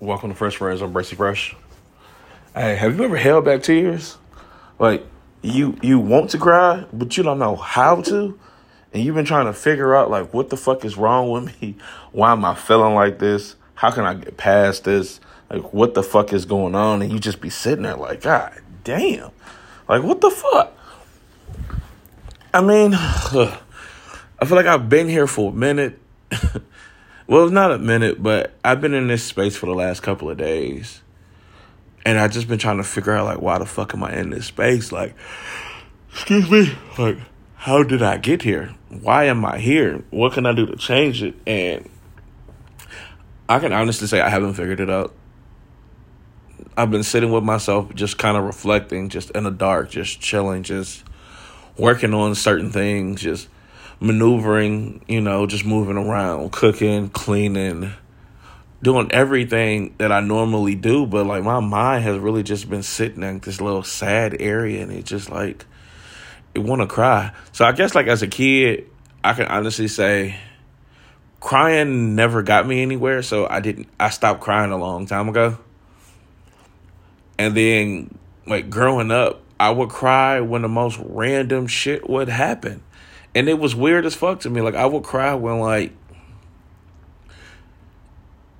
[0.00, 0.80] Welcome to Fresh Friends.
[0.80, 1.54] I'm Bracy Fresh.
[2.54, 4.16] Hey, have you ever held back tears?
[4.78, 5.04] Like
[5.42, 8.38] you you want to cry, but you don't know how to,
[8.94, 11.76] and you've been trying to figure out like what the fuck is wrong with me?
[12.12, 13.56] Why am I feeling like this?
[13.74, 15.20] How can I get past this?
[15.50, 17.02] Like what the fuck is going on?
[17.02, 19.32] And you just be sitting there like, God damn,
[19.86, 20.72] like what the fuck?
[22.54, 25.98] I mean, I feel like I've been here for a minute.
[27.30, 30.28] well, it's not a minute, but I've been in this space for the last couple
[30.28, 31.00] of days.
[32.04, 34.30] And I've just been trying to figure out like why the fuck am I in
[34.30, 34.90] this space?
[34.90, 35.14] Like,
[36.10, 37.18] excuse me, like
[37.54, 38.74] how did I get here?
[38.88, 40.02] Why am I here?
[40.10, 41.36] What can I do to change it?
[41.46, 41.88] And
[43.48, 45.14] I can honestly say I haven't figured it out.
[46.76, 50.64] I've been sitting with myself, just kind of reflecting, just in the dark, just chilling,
[50.64, 51.04] just
[51.76, 53.48] working on certain things, just
[54.00, 57.92] maneuvering, you know, just moving around, cooking, cleaning,
[58.82, 61.06] doing everything that I normally do.
[61.06, 64.90] But like my mind has really just been sitting in this little sad area and
[64.90, 65.66] it just like,
[66.54, 67.32] it want to cry.
[67.52, 68.86] So I guess like as a kid,
[69.22, 70.36] I can honestly say
[71.38, 73.22] crying never got me anywhere.
[73.22, 75.58] So I didn't, I stopped crying a long time ago.
[77.38, 82.82] And then like growing up, I would cry when the most random shit would happen.
[83.34, 84.60] And it was weird as fuck to me.
[84.60, 85.92] Like I would cry when like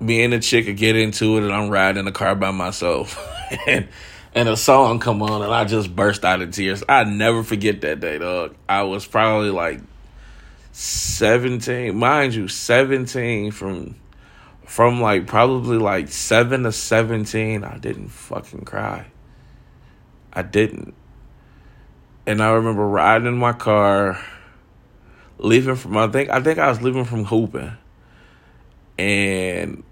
[0.00, 2.50] me and a chick would get into it and I'm riding in the car by
[2.50, 3.18] myself.
[3.66, 3.88] and
[4.34, 6.82] and a song come on and I just burst out in tears.
[6.88, 8.54] I never forget that day, dog.
[8.68, 9.80] I was probably like
[10.72, 13.96] 17, mind you, 17 from
[14.64, 19.06] from like probably like 7 to 17, I didn't fucking cry.
[20.32, 20.94] I didn't.
[22.26, 24.18] And I remember riding in my car,
[25.38, 27.72] leaving from I think I think I was leaving from hooping.
[28.98, 29.82] And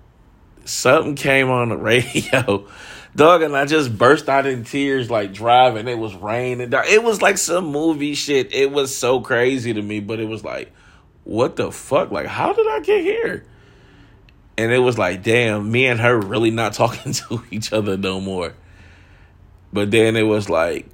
[0.65, 2.67] something came on the radio.
[3.17, 5.89] Dog and I just burst out in tears like driving.
[5.89, 6.73] It was raining.
[6.73, 8.55] It was like some movie shit.
[8.55, 10.73] It was so crazy to me, but it was like,
[11.25, 12.13] what the fuck?
[12.13, 13.45] Like, how did I get here?
[14.57, 18.21] And it was like, damn, me and her really not talking to each other no
[18.21, 18.55] more.
[19.73, 20.87] But then it was like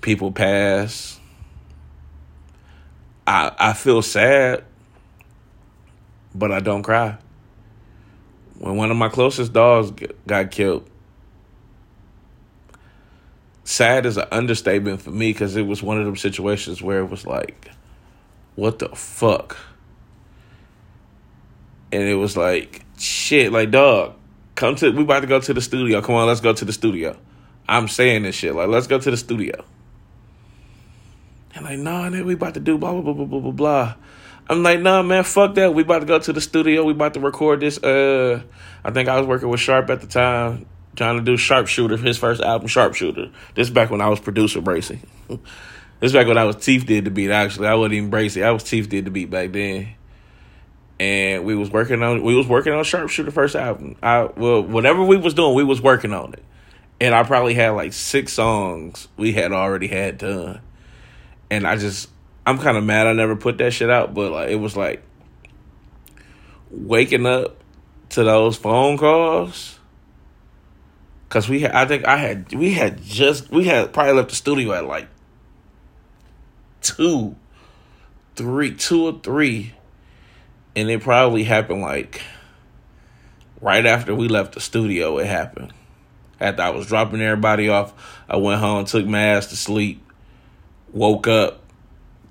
[0.00, 1.19] people pass.
[3.30, 4.64] I I feel sad,
[6.34, 7.16] but I don't cry.
[8.58, 9.92] When one of my closest dogs
[10.26, 10.90] got killed,
[13.62, 17.08] sad is an understatement for me because it was one of them situations where it
[17.08, 17.70] was like,
[18.56, 19.56] what the fuck?
[21.92, 24.14] And it was like, shit, like, dog,
[24.56, 26.02] come to, we about to go to the studio.
[26.02, 27.16] Come on, let's go to the studio.
[27.68, 28.54] I'm saying this shit.
[28.54, 29.64] Like, let's go to the studio.
[31.54, 33.94] And like, nah, man, we about to do blah, blah, blah, blah, blah, blah, blah.
[34.48, 35.74] I'm like, nah, man, fuck that.
[35.74, 36.84] We about to go to the studio.
[36.84, 37.78] We about to record this.
[37.78, 38.42] Uh,
[38.84, 40.66] I think I was working with Sharp at the time,
[40.96, 43.30] trying to do Sharpshooter, his first album, Sharpshooter.
[43.54, 45.00] This back when I was producer Bracy.
[46.00, 47.30] this back when I was Teeth did the beat.
[47.30, 48.42] Actually, I wasn't even.
[48.44, 49.94] I was Teeth did the beat back then.
[50.98, 53.96] And we was working on we was working on Sharpshooter first album.
[54.02, 56.42] I well, whatever we was doing, we was working on it
[57.00, 60.60] and I probably had like six songs we had already had done,
[61.50, 62.08] and I just
[62.46, 65.02] I'm kind of mad I never put that shit out, but like it was like
[66.70, 67.62] waking up
[68.10, 69.78] to those phone calls.
[71.28, 74.34] Cause we had, I think I had, we had just, we had probably left the
[74.34, 75.06] studio at like
[76.80, 77.36] two,
[78.34, 79.72] three, two or three,
[80.74, 82.20] and it probably happened like
[83.60, 85.18] right after we left the studio.
[85.18, 85.72] It happened
[86.40, 87.92] after I was dropping everybody off,
[88.28, 90.02] I went home, took my ass to sleep,
[90.92, 91.60] woke up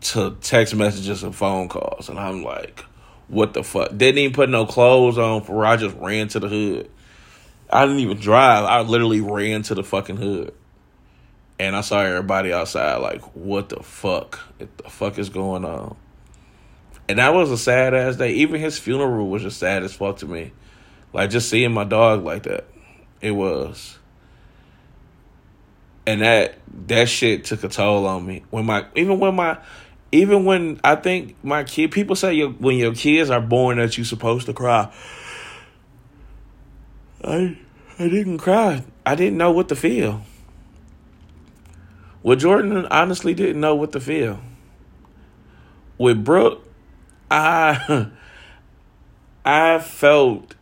[0.02, 2.86] to text messages and phone calls, and I'm like,
[3.28, 3.90] what the fuck?
[3.96, 6.90] Didn't even put no clothes on for I just ran to the hood.
[7.70, 8.66] I didn't even drive.
[8.66, 10.54] I literally ran to the fucking hood.
[11.60, 14.40] And I saw everybody outside like, what the fuck?
[14.58, 15.96] What the fuck is going on?
[17.08, 18.32] And that was a sad ass day.
[18.34, 20.52] Even his funeral was just sad as fuck to me.
[21.14, 22.66] Like just seeing my dog like that.
[23.22, 23.99] It was
[26.10, 26.56] and that
[26.88, 28.42] that shit took a toll on me.
[28.50, 29.60] When my even when my
[30.12, 33.96] even when I think my kid people say your, when your kids are born that
[33.96, 34.92] you're supposed to cry.
[37.24, 37.60] I
[38.00, 38.84] I didn't cry.
[39.06, 40.24] I didn't know what to feel.
[42.24, 44.40] Well, Jordan honestly didn't know what to feel.
[46.00, 46.68] With Brooke,
[47.30, 48.08] I
[49.46, 50.56] I felt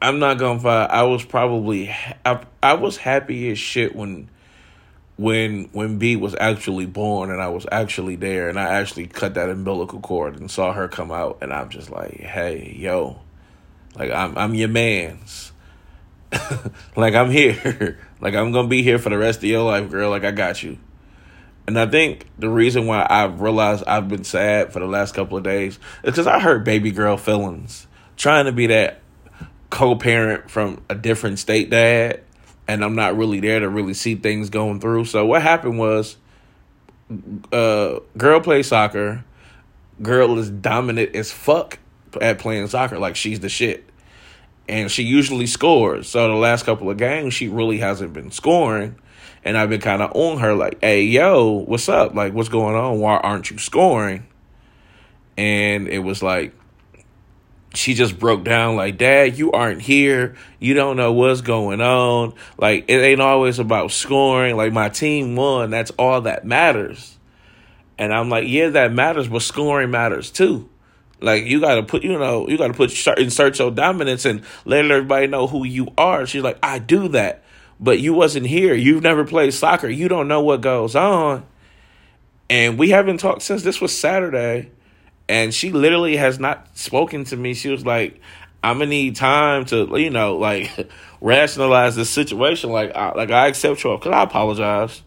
[0.00, 0.86] I'm not gonna fight.
[0.86, 1.94] I was probably
[2.26, 4.28] I, I was happy as shit when
[5.16, 9.34] when when B was actually born and I was actually there and I actually cut
[9.34, 13.20] that umbilical cord and saw her come out and I'm just like, hey, yo,
[13.94, 15.52] like I'm I'm your man's.
[16.96, 17.98] like I'm here.
[18.20, 20.10] like I'm gonna be here for the rest of your life, girl.
[20.10, 20.78] Like I got you.
[21.66, 25.38] And I think the reason why I've realized I've been sad for the last couple
[25.38, 27.86] of days is because I hurt baby girl feelings.
[28.16, 29.00] Trying to be that
[29.70, 32.22] co parent from a different state dad,
[32.72, 35.04] and I'm not really there to really see things going through.
[35.04, 36.16] So what happened was
[37.52, 39.24] uh girl plays soccer.
[40.00, 41.78] Girl is dominant as fuck
[42.20, 42.98] at playing soccer.
[42.98, 43.84] Like she's the shit.
[44.68, 46.08] And she usually scores.
[46.08, 48.96] So the last couple of games she really hasn't been scoring.
[49.44, 52.14] And I've been kind of on her like, hey, yo, what's up?
[52.14, 53.00] Like, what's going on?
[53.00, 54.24] Why aren't you scoring?
[55.36, 56.54] And it was like,
[57.74, 60.36] she just broke down like, Dad, you aren't here.
[60.58, 62.34] You don't know what's going on.
[62.58, 64.56] Like, it ain't always about scoring.
[64.56, 65.70] Like, my team won.
[65.70, 67.16] That's all that matters.
[67.98, 70.68] And I'm like, yeah, that matters, but scoring matters too.
[71.20, 74.42] Like, you got to put, you know, you got to put, insert your dominance and
[74.64, 76.26] let everybody know who you are.
[76.26, 77.42] She's like, I do that
[77.82, 78.74] but you wasn't here.
[78.74, 79.88] You've never played soccer.
[79.88, 81.44] You don't know what goes on.
[82.48, 84.70] And we haven't talked since this was Saturday.
[85.32, 87.54] And she literally has not spoken to me.
[87.54, 88.20] She was like,
[88.62, 90.90] I'm gonna need time to, you know, like
[91.22, 92.70] rationalize this situation.
[92.70, 95.02] Like, I, like I accept you because I apologize.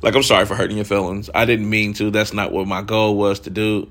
[0.00, 1.28] Like, I'm sorry for hurting your feelings.
[1.34, 2.10] I didn't mean to.
[2.10, 3.88] That's not what my goal was to do.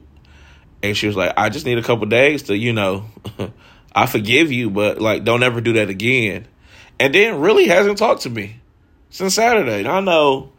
[0.82, 3.06] And she was like, I just need a couple days to, you know,
[3.96, 6.48] I forgive you, but like, don't ever do that again
[7.02, 8.58] and then really hasn't talked to me
[9.10, 9.80] since Saturday.
[9.80, 10.52] And I know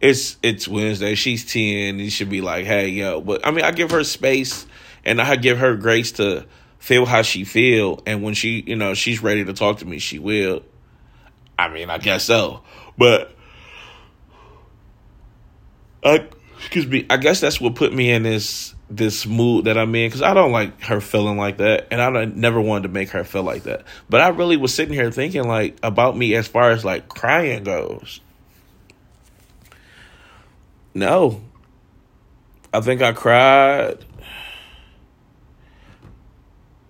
[0.00, 1.14] it's it's Wednesday.
[1.14, 1.98] She's ten.
[1.98, 3.20] You should be like, hey, yo.
[3.20, 4.66] But I mean, I give her space,
[5.04, 6.46] and I give her grace to
[6.78, 8.02] feel how she feel.
[8.06, 10.62] And when she, you know, she's ready to talk to me, she will.
[11.58, 12.62] I mean, I guess so.
[12.96, 13.34] But
[16.02, 16.26] I,
[16.58, 17.06] excuse me.
[17.10, 20.34] I guess that's what put me in this this mood that I'm in because I
[20.34, 23.42] don't like her feeling like that, and I don't, never wanted to make her feel
[23.42, 23.84] like that.
[24.08, 27.64] But I really was sitting here thinking like about me as far as like crying
[27.64, 28.20] goes.
[30.94, 31.40] No,
[32.72, 34.04] I think I cried.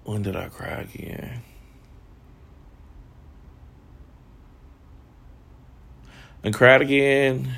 [0.05, 1.43] When did I cry again?
[6.43, 7.55] And cried again.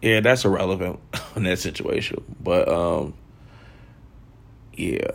[0.00, 1.00] Yeah, that's irrelevant
[1.36, 2.24] in that situation.
[2.40, 3.14] But um
[4.74, 5.10] yeah.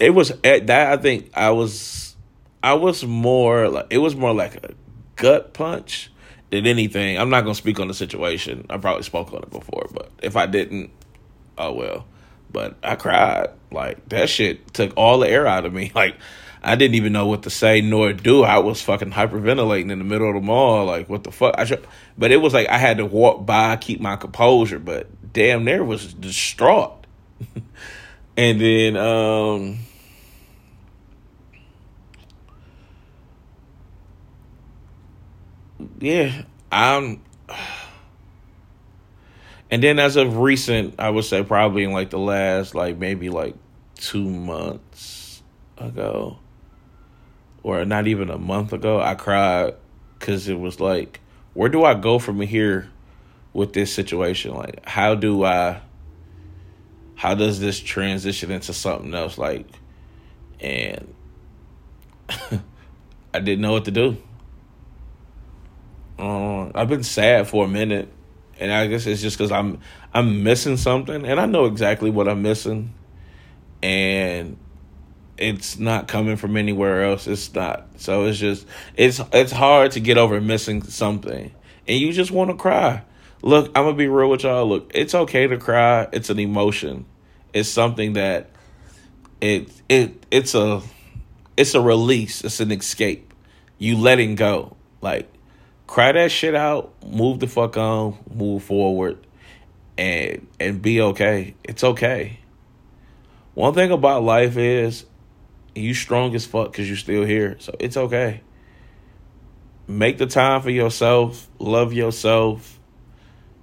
[0.00, 2.16] It was at that I think I was
[2.62, 4.74] I was more like it was more like a
[5.16, 6.10] gut punch
[6.52, 7.18] than anything.
[7.18, 8.66] I'm not gonna speak on the situation.
[8.70, 10.90] I probably spoke on it before, but if I didn't,
[11.58, 12.06] oh well.
[12.52, 13.48] But I cried.
[13.72, 15.90] Like that shit took all the air out of me.
[16.02, 16.16] Like
[16.62, 18.44] I didn't even know what to say nor do.
[18.44, 20.84] I was fucking hyperventilating in the middle of the mall.
[20.84, 21.56] Like, what the fuck?
[21.58, 21.84] I should,
[22.16, 25.82] but it was like I had to walk by, keep my composure, but damn there
[25.82, 27.06] was distraught.
[28.36, 29.78] and then, um,
[36.02, 37.22] yeah, I'm.
[39.70, 43.30] And then, as of recent, I would say probably in like the last, like maybe
[43.30, 43.54] like
[43.94, 45.42] two months
[45.78, 46.38] ago,
[47.62, 49.74] or not even a month ago, I cried
[50.18, 51.20] because it was like,
[51.54, 52.90] where do I go from here
[53.52, 54.54] with this situation?
[54.54, 55.80] Like, how do I,
[57.14, 59.38] how does this transition into something else?
[59.38, 59.66] Like,
[60.58, 61.14] and
[63.32, 64.16] I didn't know what to do.
[66.74, 68.08] I've been sad for a minute,
[68.58, 69.80] and I guess it's just because I'm
[70.14, 72.94] I'm missing something, and I know exactly what I'm missing,
[73.82, 74.56] and
[75.36, 77.26] it's not coming from anywhere else.
[77.26, 77.88] It's not.
[77.96, 81.52] So it's just it's it's hard to get over missing something,
[81.86, 83.02] and you just want to cry.
[83.42, 84.66] Look, I'm gonna be real with y'all.
[84.66, 86.08] Look, it's okay to cry.
[86.12, 87.06] It's an emotion.
[87.52, 88.50] It's something that
[89.40, 90.80] it it it's a
[91.56, 92.44] it's a release.
[92.44, 93.34] It's an escape.
[93.78, 94.76] You letting go.
[95.00, 95.28] Like
[95.92, 96.90] cry that shit out.
[97.06, 98.16] Move the fuck on.
[98.32, 99.18] Move forward,
[99.98, 101.54] and and be okay.
[101.62, 102.40] It's okay.
[103.52, 105.04] One thing about life is
[105.74, 107.56] you strong as fuck because you're still here.
[107.58, 108.40] So it's okay.
[109.86, 111.46] Make the time for yourself.
[111.58, 112.80] Love yourself.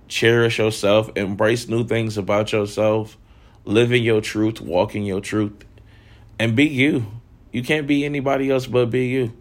[0.07, 1.09] Cherish yourself.
[1.15, 3.17] Embrace new things about yourself.
[3.65, 4.61] Live in your truth.
[4.61, 5.65] Walk in your truth.
[6.37, 7.07] And be you.
[7.51, 9.33] You can't be anybody else but be you.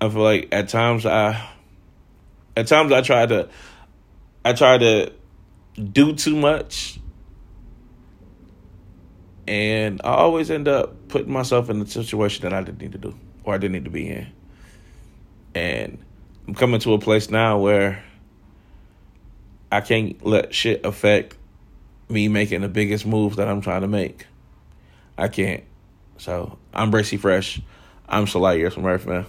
[0.00, 1.48] I feel like at times I
[2.56, 3.48] at times I try to
[4.44, 5.12] I try to
[5.92, 6.98] do too much
[9.48, 12.98] and I always end up putting myself in a situation that I didn't need to
[12.98, 14.26] do or I didn't need to be in.
[15.54, 15.98] And
[16.46, 18.02] I'm coming to a place now where
[19.70, 21.36] I can't let shit affect
[22.08, 24.26] me making the biggest moves that I'm trying to make.
[25.16, 25.64] I can't.
[26.18, 27.60] So I'm Bracy Fresh.
[28.08, 29.26] I'm Salai from Earth, man.